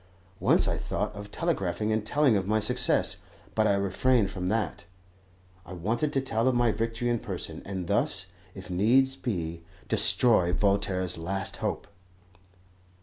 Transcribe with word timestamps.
Once 0.39 0.67
I 0.67 0.77
thought 0.77 1.13
of 1.13 1.29
telegraphing 1.29 1.91
and 1.91 2.03
telling 2.03 2.35
of 2.35 2.47
my 2.47 2.59
success, 2.59 3.17
but 3.53 3.67
I 3.67 3.73
refrained 3.73 4.31
from 4.31 4.47
that. 4.47 4.85
I 5.63 5.73
wanted 5.73 6.11
to 6.13 6.21
tell 6.21 6.47
of 6.47 6.55
my 6.55 6.71
victory 6.71 7.07
in 7.07 7.19
person, 7.19 7.61
and 7.65 7.85
thus, 7.85 8.25
if 8.55 8.71
needs 8.71 9.15
be, 9.15 9.61
destroy 9.87 10.53
Voltaire's 10.53 11.19
last 11.19 11.57
hope. 11.57 11.87